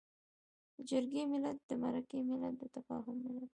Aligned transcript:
د 0.75 0.77
جرګې 0.89 1.23
ملت، 1.31 1.57
د 1.69 1.71
مرکې 1.81 2.19
ملت، 2.29 2.53
د 2.59 2.63
تفاهم 2.75 3.15
ملت. 3.25 3.49